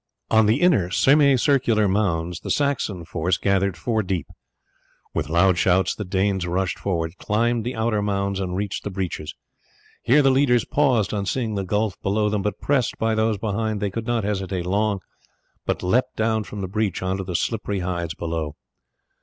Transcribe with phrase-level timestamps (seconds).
[0.31, 4.25] On the inner semicircular mounds the Saxon force gathered four deep.
[5.13, 9.35] With loud shouts the Danes rushed forward, climbed the outer mounds, and reached the breaches.
[10.01, 13.79] Here the leaders paused on seeing the gulf below them, but pressed by those behind
[13.79, 15.01] they could not hesitate long,
[15.67, 18.55] but leapt down from the breach on to the slippery hides below.